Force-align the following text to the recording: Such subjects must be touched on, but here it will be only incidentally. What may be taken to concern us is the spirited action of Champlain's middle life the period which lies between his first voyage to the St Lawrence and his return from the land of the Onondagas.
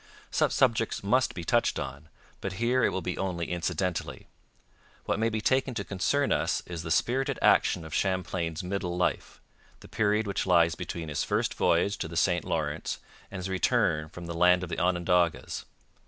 Such 0.31 0.51
subjects 0.51 1.03
must 1.03 1.35
be 1.35 1.43
touched 1.43 1.77
on, 1.77 2.09
but 2.39 2.53
here 2.53 2.83
it 2.83 2.89
will 2.89 3.03
be 3.03 3.19
only 3.19 3.51
incidentally. 3.51 4.25
What 5.05 5.19
may 5.19 5.29
be 5.29 5.41
taken 5.41 5.75
to 5.75 5.83
concern 5.83 6.31
us 6.31 6.63
is 6.65 6.81
the 6.81 6.89
spirited 6.89 7.37
action 7.39 7.85
of 7.85 7.93
Champlain's 7.93 8.63
middle 8.63 8.97
life 8.97 9.39
the 9.81 9.87
period 9.87 10.25
which 10.25 10.47
lies 10.47 10.73
between 10.73 11.07
his 11.09 11.23
first 11.23 11.53
voyage 11.53 11.99
to 11.99 12.07
the 12.07 12.17
St 12.17 12.43
Lawrence 12.43 12.97
and 13.29 13.37
his 13.37 13.47
return 13.47 14.09
from 14.09 14.25
the 14.25 14.33
land 14.33 14.63
of 14.63 14.69
the 14.69 14.79
Onondagas. 14.79 15.65